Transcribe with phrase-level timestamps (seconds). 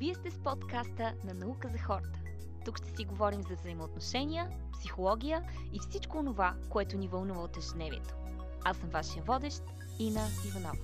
[0.00, 2.18] Вие сте с подкаста на Наука за хората.
[2.64, 8.14] Тук ще си говорим за взаимоотношения, психология и всичко това, което ни вълнува от ежедневието.
[8.64, 9.62] Аз съм вашия водещ,
[9.98, 10.78] Ина Иванова.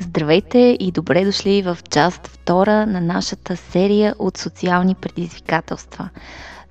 [0.00, 6.08] Здравейте и добре дошли в част втора на нашата серия от социални предизвикателства.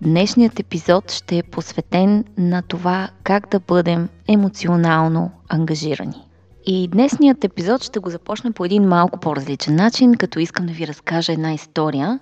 [0.02, 6.27] Днешният епизод ще е посветен на това как да бъдем емоционално ангажирани.
[6.70, 10.88] И днесният епизод ще го започна по един малко по-различен начин, като искам да ви
[10.88, 12.20] разкажа една история.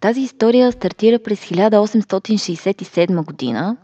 [0.00, 3.76] Тази история стартира през 1867 година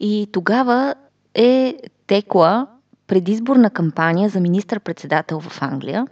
[0.00, 0.94] и тогава
[1.34, 2.66] е текла
[3.06, 6.06] предизборна кампания за министър-председател в Англия.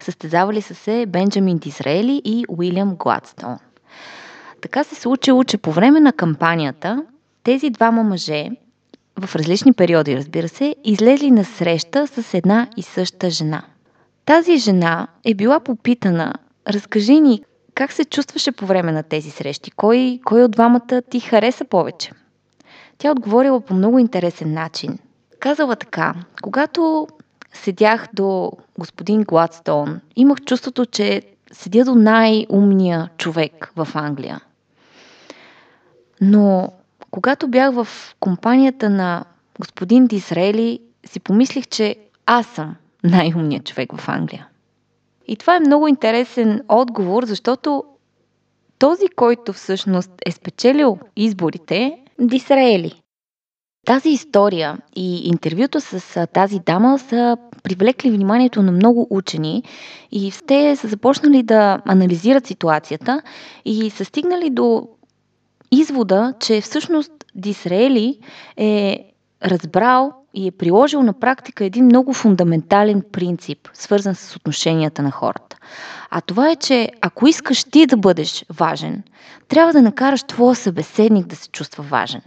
[0.00, 3.58] Състезавали са се Бенджамин Дизраели и Уилям Гладстон.
[4.60, 7.04] Така се случило, че по време на кампанията
[7.42, 8.50] тези двама мъже
[9.20, 13.62] в различни периоди, разбира се, излезли на среща с една и съща жена.
[14.24, 16.34] Тази жена е била попитана,
[16.68, 17.42] разкажи ни
[17.74, 22.12] как се чувстваше по време на тези срещи, кой, кой от двамата ти хареса повече.
[22.98, 24.98] Тя отговорила по много интересен начин.
[25.40, 27.08] Казала така, когато
[27.52, 31.22] седях до господин Гладстон, имах чувството, че
[31.52, 34.40] седя до най-умния човек в Англия.
[36.20, 36.72] Но
[37.16, 37.88] когато бях в
[38.20, 39.24] компанията на
[39.60, 44.48] господин Дисрели, си помислих, че аз съм най-умният човек в Англия.
[45.28, 47.84] И това е много интересен отговор, защото
[48.78, 53.02] този, който всъщност е спечелил изборите, Дисраели.
[53.86, 59.62] Тази история и интервюто с тази дама са привлекли вниманието на много учени
[60.12, 63.22] и те са започнали да анализират ситуацията
[63.64, 64.88] и са стигнали до
[65.70, 68.18] извода, че всъщност Дисраели
[68.56, 69.04] е
[69.44, 75.56] разбрал и е приложил на практика един много фундаментален принцип, свързан с отношенията на хората.
[76.10, 79.02] А това е, че ако искаш ти да бъдеш важен,
[79.48, 82.22] трябва да накараш твоя събеседник да се чувства важен.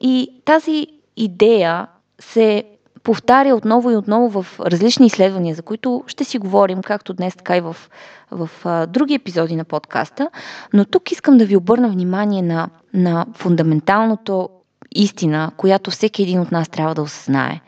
[0.00, 0.86] И тази
[1.16, 1.86] идея
[2.20, 2.64] се
[3.02, 7.56] повтаря отново и отново в различни изследвания, за които ще си говорим както днес, така
[7.56, 7.76] и в,
[8.30, 10.30] в а, други епизоди на подкаста.
[10.72, 14.48] Но тук искам да ви обърна внимание на, на фундаменталното
[14.94, 17.60] истина, която всеки един от нас трябва да осъзнае.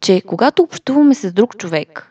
[0.00, 2.06] Че когато общуваме с друг човек,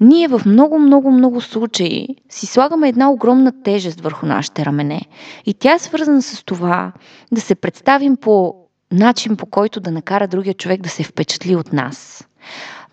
[0.00, 5.00] ние в много, много, много случаи си слагаме една огромна тежест върху нашите рамене.
[5.46, 6.92] И тя е свързана с това
[7.32, 8.54] да се представим по
[8.92, 12.28] начин по който да накара другия човек да се впечатли от нас.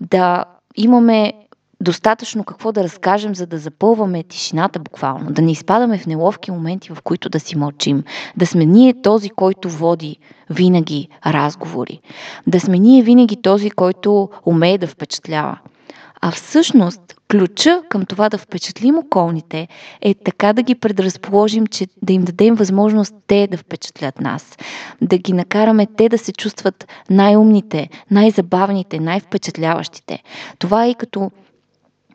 [0.02, 1.34] Да имаме
[1.81, 6.94] достатъчно какво да разкажем, за да запълваме тишината буквално, да не изпадаме в неловки моменти,
[6.94, 8.03] в които да си мълчим,
[8.38, 10.18] да сме ние този, който води
[10.50, 12.02] винаги разговори,
[12.47, 15.59] да сме ние винаги този, който умее да впечатлява.
[16.22, 17.02] А всъщност
[17.32, 19.68] ключа към това да впечатлим околните
[20.02, 24.58] е така да ги предразположим, че да им дадем възможност те да впечатлят нас.
[25.02, 30.24] Да ги накараме те да се чувстват най-умните, най-забавните, най-впечатляващите.
[30.60, 31.32] Това е и като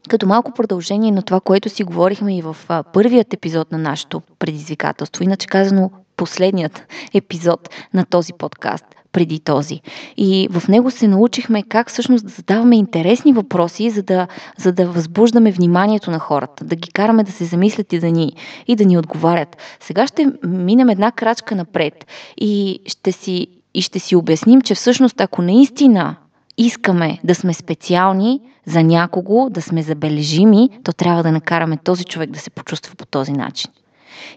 [0.09, 2.57] като малко продължение на това, което си говорихме и в
[2.93, 9.81] първият епизод на нашето предизвикателство, иначе казано последният епизод на този подкаст– преди този.
[10.17, 14.27] И в него се научихме как всъщност да задаваме интересни въпроси, за да,
[14.59, 18.33] за да възбуждаме вниманието на хората, да ги караме да се замислят и да ни,
[18.67, 19.57] и да ни отговарят.
[19.81, 22.07] Сега ще минем една крачка напред
[22.37, 26.17] и ще си, и ще си обясним, че всъщност ако наистина
[26.59, 32.31] искаме да сме специални за някого, да сме забележими, то трябва да накараме този човек
[32.31, 33.71] да се почувства по този начин.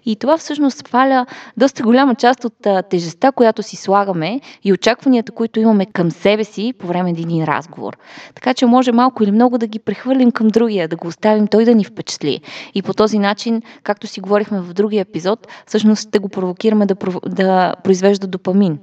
[0.05, 1.25] И това всъщност сваля
[1.57, 2.53] доста голяма част от
[2.89, 7.43] тежестта, която си слагаме и очакванията, които имаме към себе си по време на един
[7.43, 7.97] разговор.
[8.35, 11.65] Така че може малко или много да ги прехвърлим към другия, да го оставим той
[11.65, 12.41] да ни впечатли.
[12.75, 16.95] И по този начин, както си говорихме в другия епизод, всъщност ще го провокираме да,
[17.27, 18.79] да произвежда допамин.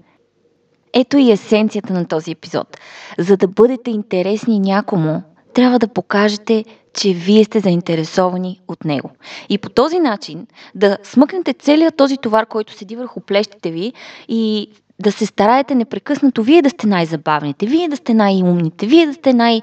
[0.94, 2.76] Ето и есенцията на този епизод.
[3.18, 5.22] За да бъдете интересни някому,
[5.54, 9.10] трябва да покажете че вие сте заинтересовани от него.
[9.48, 13.92] И по този начин да смъкнете целият този товар, който седи върху плещите ви
[14.28, 14.68] и
[14.98, 19.32] да се стараете непрекъснато вие да сте най-забавните, вие да сте най-умните, вие да сте
[19.32, 19.60] най-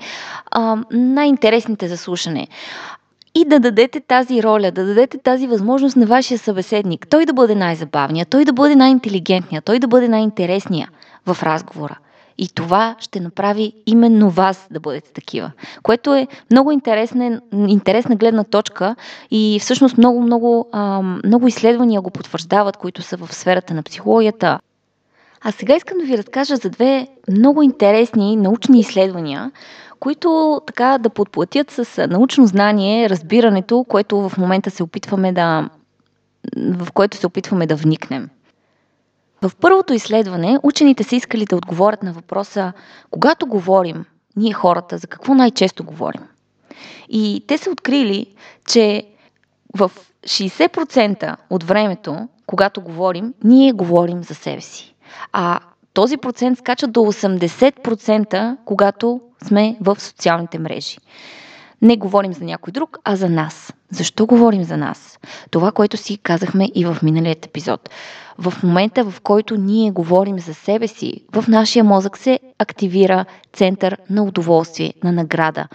[0.51, 2.47] а, най-интересните за слушане.
[3.35, 7.07] И да дадете тази роля, да дадете тази възможност на вашия събеседник.
[7.09, 10.89] Той да бъде най-забавният, той да бъде най-интелигентният, той да бъде най-интересният
[11.25, 11.99] в разговора.
[12.41, 15.51] И това ще направи именно вас да бъдете такива.
[15.83, 18.95] Което е много интересна, интересна гледна точка
[19.31, 20.69] и всъщност много, много,
[21.25, 24.59] много изследвания го потвърждават, които са в сферата на психологията.
[25.41, 29.51] А сега искам да ви разкажа за две много интересни научни изследвания,
[29.99, 35.69] които така да подплатят с научно знание разбирането, което в момента се опитваме да
[36.57, 38.29] в което се опитваме да вникнем.
[39.41, 42.73] В първото изследване учените са искали да отговорят на въпроса
[43.11, 44.05] когато говорим,
[44.35, 46.21] ние хората, за какво най-често говорим.
[47.09, 48.35] И те са открили,
[48.67, 49.03] че
[49.77, 49.91] в
[50.23, 54.95] 60% от времето, когато говорим, ние говорим за себе си.
[55.33, 55.59] А
[55.93, 60.97] този процент скача до 80%, когато сме в социалните мрежи.
[61.81, 63.73] Не говорим за някой друг, а за нас.
[63.91, 65.19] Защо говорим за нас?
[65.51, 67.89] Това, което си казахме и в миналият епизод.
[68.37, 73.97] В момента, в който ние говорим за себе си, в нашия мозък се активира център
[74.09, 75.67] на удоволствие, на награда.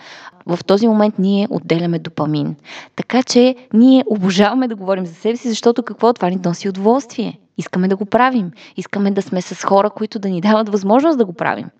[0.47, 2.57] В този момент ние отделяме допамин.
[2.97, 7.39] Така че ние обожаваме да говорим за себе си, защото какво това ни носи удоволствие.
[7.59, 8.51] Искаме да го правим.
[8.77, 11.71] Искаме да сме с хора, които да ни дават възможност да го правим.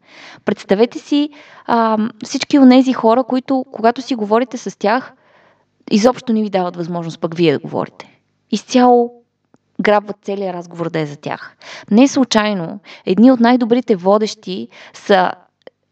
[0.45, 1.31] Представете си
[1.67, 5.13] а, всички от тези хора, които, когато си говорите с тях,
[5.91, 8.21] изобщо не ви дават възможност пък вие да говорите.
[8.51, 9.13] Изцяло
[9.81, 11.57] грабват целият разговор да е за тях.
[11.91, 15.33] Не случайно, едни от най-добрите водещи са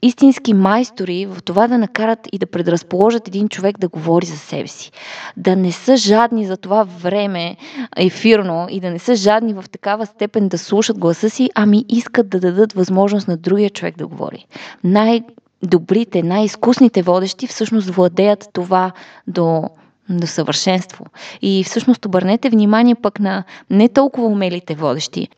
[0.02, 4.68] истински майстори в това да накарат и да предразположат един човек да говори за себе
[4.68, 4.92] си.
[5.36, 7.56] Да не са жадни за това време
[7.96, 12.28] ефирно и да не са жадни в такава степен да слушат гласа си, ами искат
[12.28, 14.46] да дадат възможност на другия човек да говори.
[14.84, 15.22] Най-
[15.62, 18.92] добрите, най-изкусните водещи всъщност владеят това
[19.26, 19.62] до
[20.08, 21.04] до съвършенство.
[21.42, 25.28] И всъщност обърнете внимание пък на не толкова умелите водещи.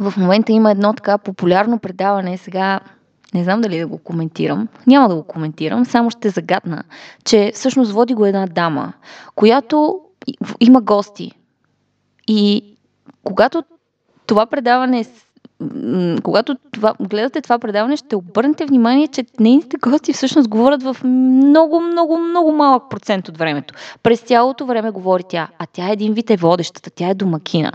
[0.00, 2.80] В момента има едно така популярно предаване, сега
[3.34, 6.84] не знам дали да го коментирам, няма да го коментирам, само ще загадна,
[7.24, 8.92] че всъщност води го една дама,
[9.34, 10.00] която
[10.60, 11.32] има гости.
[12.28, 12.64] И
[13.24, 13.64] когато
[14.26, 15.04] това предаване
[16.22, 21.80] когато това, гледате това предаване, ще обърнете внимание, че нейните гости всъщност говорят в много,
[21.80, 23.74] много, много малък процент от времето.
[24.02, 27.72] През цялото време говори тя, а тя е един вид е водещата, тя е домакина.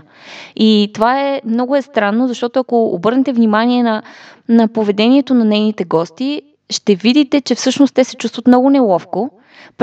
[0.56, 4.02] И това е много е странно, защото ако обърнете внимание на,
[4.48, 9.30] на поведението на нейните гости, ще видите, че всъщност те се чувстват много неловко.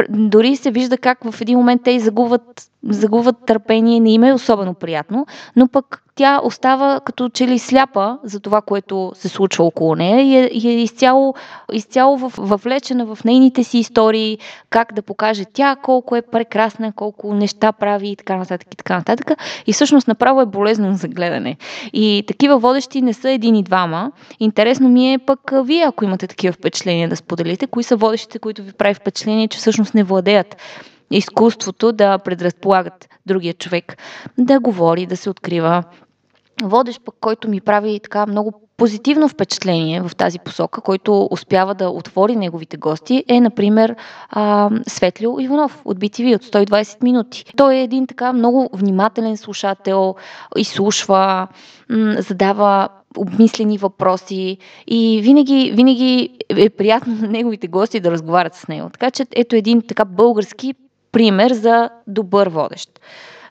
[0.09, 4.73] Дори се вижда как в един момент те загубват загубват търпение, не им е особено
[4.73, 5.25] приятно,
[5.55, 10.21] но пък тя остава като че ли сляпа за това, което се случва около нея
[10.21, 11.35] и е, и е изцяло,
[11.71, 14.37] изцяло въвлечена в нейните си истории,
[14.69, 18.97] как да покаже тя колко е прекрасна, колко неща прави и така нататък и така
[18.97, 19.31] нататък.
[19.67, 21.57] И всъщност направо е болезнено за гледане.
[21.93, 24.11] И такива водещи не са един и двама.
[24.39, 28.63] Интересно ми е пък вие, ако имате такива впечатления да споделите, кои са водещите, които
[28.63, 30.55] ви прави впечатление, че всъщност не владеят
[31.11, 33.97] изкуството да предразполагат другия човек
[34.37, 35.83] да говори, да се открива.
[36.63, 41.89] Водещ пък, който ми прави така много позитивно впечатление в тази посока, който успява да
[41.89, 43.95] отвори неговите гости, е, например,
[44.87, 47.45] Светлио Иванов от BTV от 120 минути.
[47.57, 50.15] Той е един така много внимателен слушател,
[50.57, 51.47] изслушва,
[52.17, 54.57] задава обмислени въпроси
[54.87, 58.89] и винаги, винаги е приятно на неговите гости да разговарят с него.
[58.89, 60.73] Така че ето един така български
[61.11, 62.99] пример за добър водещ.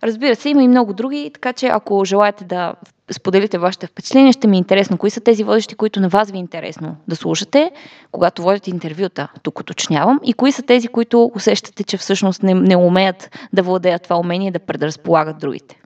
[0.02, 2.74] Разбира се, има и много други, така че ако желаете да
[3.12, 4.98] споделите вашите впечатления, ще ми е интересно.
[4.98, 7.70] Кои са тези водещи, които на вас ви е интересно да слушате,
[8.12, 12.76] когато водите интервюта, тук уточнявам, и кои са тези, които усещате, че всъщност не, не
[12.76, 15.81] умеят да владеят това умение да предразполагат другите.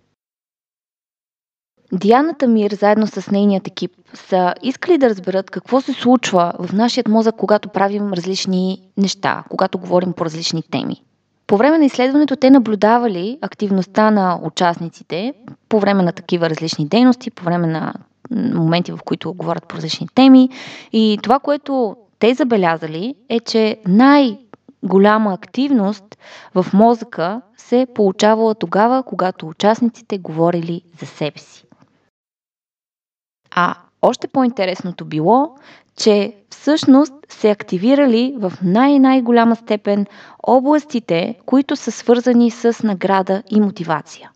[1.92, 7.04] Диана Тамир, заедно с нейният екип, са искали да разберат какво се случва в нашия
[7.08, 11.02] мозък, когато правим различни неща, когато говорим по различни теми.
[11.46, 15.34] По време на изследването те наблюдавали активността на участниците
[15.68, 17.94] по време на такива различни дейности, по време на
[18.30, 20.48] моменти, в които говорят по различни теми.
[20.92, 24.38] И това, което те забелязали е, че най-
[24.82, 26.04] голяма активност
[26.54, 31.65] в мозъка се получавала тогава, когато участниците говорили за себе си.
[33.56, 35.54] А още по-интересното било,
[35.96, 40.06] че всъщност се активирали в най-най-голяма степен
[40.42, 44.30] областите, които са свързани с награда и мотивация.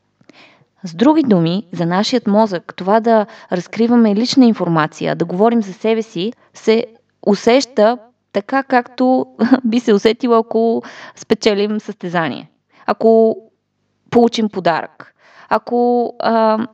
[0.85, 6.03] С други думи, за нашият мозък това да разкриваме лична информация, да говорим за себе
[6.03, 6.87] си, се
[7.27, 7.99] усеща
[8.33, 9.27] така, както
[9.65, 10.83] би се усетило, ако
[11.17, 12.51] спечелим състезание.
[12.87, 13.37] Ако
[14.11, 15.15] получим подарък.
[15.49, 16.67] Ако а,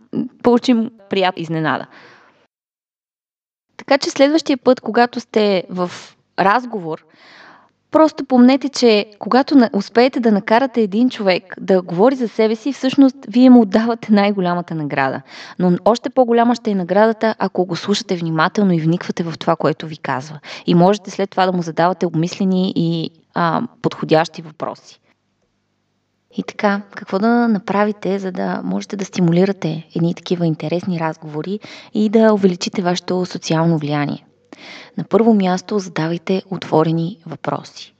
[0.42, 1.86] получим приятна изненада.
[3.76, 5.90] Така че следващия път, когато сте в
[6.38, 7.04] разговор,
[7.90, 13.16] Просто помнете, че когато успеете да накарате един човек да говори за себе си, всъщност
[13.28, 15.22] вие му отдавате най-голямата награда.
[15.58, 19.86] Но още по-голяма ще е наградата, ако го слушате внимателно и вниквате в това, което
[19.86, 20.38] ви казва.
[20.66, 25.00] И можете след това да му задавате обмислени и а, подходящи въпроси.
[26.36, 31.60] И така, какво да направите, за да можете да стимулирате едни такива интересни разговори
[31.94, 34.26] и да увеличите вашето социално влияние?
[34.98, 37.94] На първо място задавайте отворени въпроси.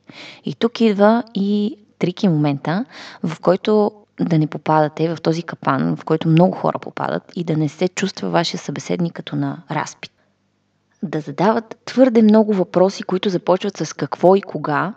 [0.45, 2.85] И тук идва и трики момента,
[3.23, 7.57] в който да не попадате в този капан, в който много хора попадат и да
[7.57, 10.13] не се чувства вашия събеседник като на разпит.
[11.03, 14.95] Да задават твърде много въпроси, които започват с какво и кога,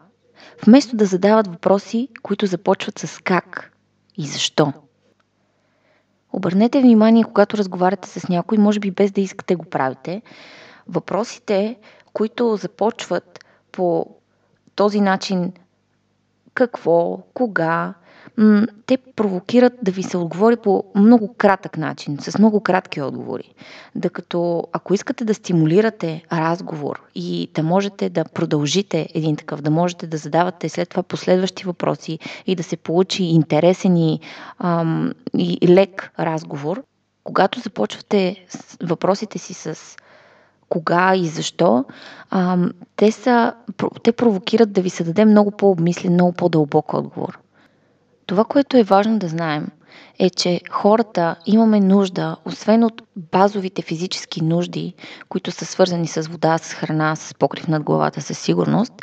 [0.65, 3.71] вместо да задават въпроси, които започват с как
[4.17, 4.73] и защо.
[6.33, 10.21] Обърнете внимание, когато разговаряте с някой, може би без да искате го правите,
[10.87, 11.75] въпросите,
[12.13, 14.05] които започват по
[14.75, 15.53] този начин
[16.53, 17.93] какво, кога,
[18.85, 23.53] те провокират да ви се отговори по много кратък начин, с много кратки отговори.
[23.95, 30.07] Докато ако искате да стимулирате разговор и да можете да продължите един такъв, да можете
[30.07, 34.19] да задавате след това последващи въпроси и да се получи интересен и,
[34.59, 36.83] ам, и лек разговор,
[37.23, 38.45] когато започвате
[38.83, 39.97] въпросите си с
[40.69, 41.85] кога и защо,
[42.29, 42.57] а,
[42.95, 43.53] те, са,
[44.03, 47.39] те провокират да ви се даде много по-обмислен, много по-дълбок отговор.
[48.29, 49.67] Това, което е важно да знаем,
[50.19, 54.93] е, че хората имаме нужда, освен от базовите физически нужди,
[55.29, 58.93] които са свързани с вода, с храна, с покрив над главата, със сигурност,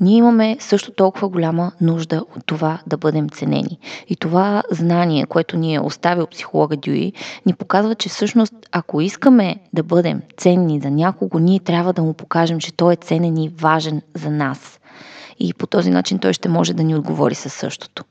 [0.00, 3.78] ние имаме също толкова голяма нужда от това да бъдем ценени.
[4.08, 7.12] И това знание, което ни е оставил психолога Дюи,
[7.46, 12.14] ни показва, че всъщност, ако искаме да бъдем ценни за някого, ние трябва да му
[12.14, 14.80] покажем, че той е ценен и важен за нас.
[15.38, 18.04] И по този начин той ще може да ни отговори със същото.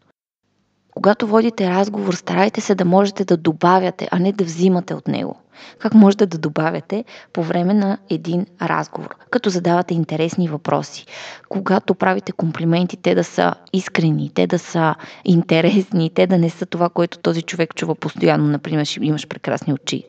[0.95, 5.35] Когато водите разговор, старайте се да можете да добавяте, а не да взимате от него.
[5.79, 11.05] Как можете да добавяте по време на един разговор, като задавате интересни въпроси.
[11.49, 14.95] Когато правите комплименти, те да са искрени, те да са
[15.25, 18.47] интересни, те да не са това, което този човек чува постоянно.
[18.47, 20.03] Например, имаш прекрасни очи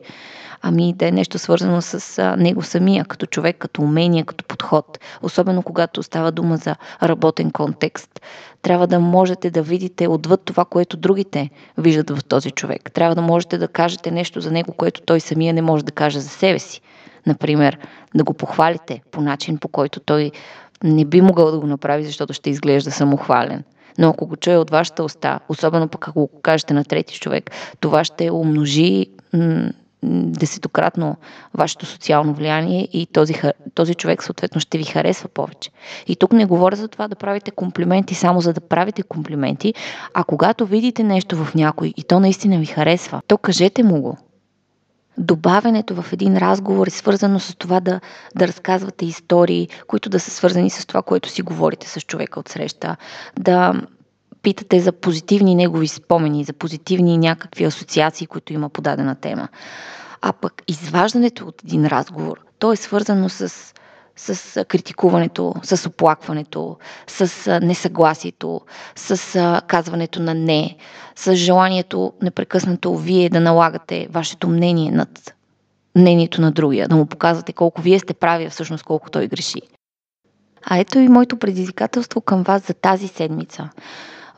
[0.65, 4.99] ами да е нещо свързано с него самия, като човек, като умение, като подход.
[5.21, 8.21] Особено когато става дума за работен контекст.
[8.61, 12.91] Трябва да можете да видите отвъд това, което другите виждат в този човек.
[12.91, 16.19] Трябва да можете да кажете нещо за него, което той самия не може да каже
[16.19, 16.81] за себе си.
[17.25, 17.77] Например,
[18.15, 20.31] да го похвалите по начин, по който той
[20.83, 23.63] не би могъл да го направи, защото ще изглежда самохвален.
[23.97, 27.51] Но ако го чуе от вашата уста, особено пък ако го кажете на трети човек,
[27.79, 29.69] това ще умножи м-
[30.03, 31.17] десетократно
[31.53, 33.33] вашето социално влияние и този,
[33.73, 35.69] този човек съответно ще ви харесва повече.
[36.07, 39.73] И тук не говоря за това да правите комплименти само за да правите комплименти,
[40.13, 44.17] а когато видите нещо в някой и то наистина ви харесва, то кажете му го.
[45.17, 47.99] Добавянето в един разговор е свързано с това да,
[48.35, 52.49] да разказвате истории, които да са свързани с това, което си говорите с човека от
[52.49, 52.95] среща,
[53.39, 53.73] да
[54.43, 59.47] питате за позитивни негови спомени, за позитивни някакви асоциации, които има по дадена тема.
[60.21, 63.73] А пък изваждането от един разговор, то е свързано с,
[64.15, 68.61] с критикуването, с оплакването, с несъгласието,
[68.95, 70.77] с казването на не,
[71.15, 75.33] с желанието непрекъснато вие да налагате вашето мнение над
[75.95, 79.61] мнението на другия, да му показвате колко вие сте прави, а всъщност колко той греши.
[80.65, 83.69] А ето и моето предизвикателство към вас за тази седмица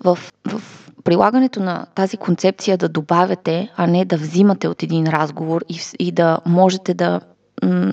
[0.04, 0.62] в, в
[1.04, 6.12] прилагането на тази концепция да добавяте, а не да взимате от един разговор и, и
[6.12, 7.22] да можете да,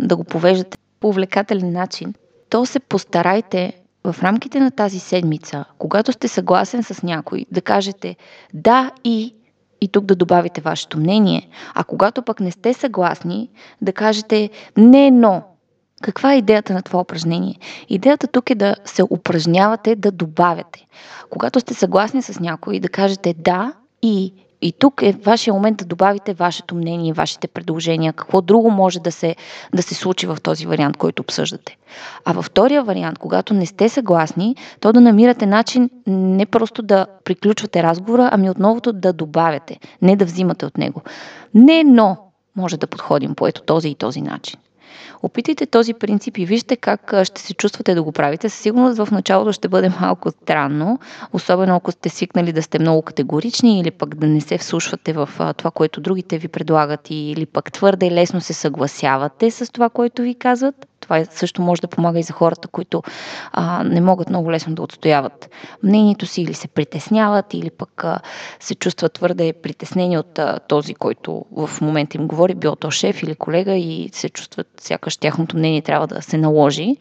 [0.00, 2.14] да го повеждате по увлекателен начин,
[2.50, 3.72] то се постарайте
[4.04, 8.16] в рамките на тази седмица, когато сте съгласен с някой, да кажете
[8.54, 9.34] да и
[9.80, 15.10] и тук да добавите вашето мнение, а когато пък не сте съгласни, да кажете не,
[15.10, 15.42] но
[16.02, 17.58] каква е идеята на това упражнение?
[17.88, 20.86] Идеята тук е да се упражнявате да добавяте.
[21.30, 24.32] Когато сте съгласни с някой, да кажете да и
[24.62, 29.12] и тук е вашия момент да добавите вашето мнение, вашите предложения, какво друго може да
[29.12, 29.36] се,
[29.74, 31.76] да се случи в този вариант, който обсъждате.
[32.24, 37.06] А във втория вариант, когато не сте съгласни, то да намирате начин не просто да
[37.24, 41.02] приключвате разговора, ами отново да добавяте, не да взимате от него.
[41.54, 42.16] Не, но
[42.56, 44.60] може да подходим по ето този и този начин.
[45.22, 48.48] Опитайте този принцип и вижте как ще се чувствате да го правите.
[48.48, 50.98] Със сигурност в началото ще бъде малко странно,
[51.32, 55.28] особено ако сте свикнали да сте много категорични или пък да не се вслушвате в
[55.56, 60.34] това, което другите ви предлагат или пък твърде лесно се съгласявате с това, което ви
[60.34, 60.86] казват.
[61.02, 63.02] Това също може да помага и за хората, които
[63.52, 65.50] а, не могат много лесно да отстояват
[65.82, 68.20] мнението си или се притесняват, или пък а,
[68.60, 73.22] се чувстват твърде притеснени от а, този, който в момента им говори, било то шеф
[73.22, 76.96] или колега и се чувстват сякаш тяхното мнение трябва да се наложи.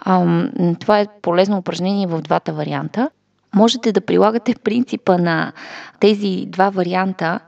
[0.00, 0.44] А,
[0.80, 3.10] това е полезно упражнение в двата варианта.
[3.54, 5.52] Можете да прилагате принципа на
[6.00, 7.40] тези два варианта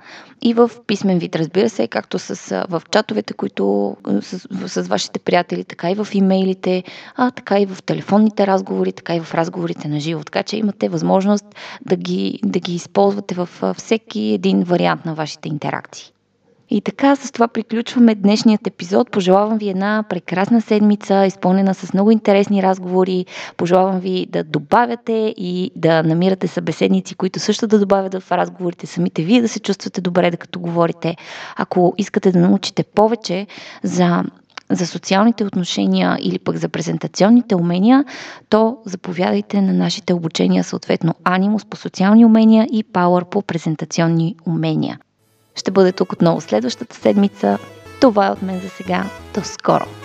[0.42, 5.64] и в писмен вид, разбира се, както с, в чатовете, които с, с вашите приятели,
[5.64, 6.85] така и в имейлите,
[7.16, 10.25] а така и в телефонните разговори, така и в разговорите на живо.
[10.25, 11.44] Така че имате възможност
[11.87, 16.12] да ги, да ги използвате във всеки един вариант на вашите интеракции.
[16.75, 19.11] И така, с това приключваме днешният епизод.
[19.11, 23.26] Пожелавам ви една прекрасна седмица, изпълнена с много интересни разговори.
[23.57, 29.23] Пожелавам ви да добавяте и да намирате събеседници, които също да добавят в разговорите, самите
[29.23, 31.17] вие да се чувствате добре, да като говорите.
[31.57, 33.47] Ако искате да научите повече
[33.83, 34.25] за
[34.71, 38.05] за социалните отношения или пък за презентационните умения,
[38.49, 44.99] то заповядайте на нашите обучения, съответно Анимус по социални умения и Power по презентационни умения.
[45.54, 47.59] Ще бъде тук отново следващата седмица.
[48.00, 49.04] Това е от мен за сега.
[49.35, 50.01] До скоро!